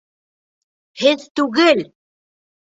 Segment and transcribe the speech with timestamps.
[1.01, 1.85] Һеҙ түгел!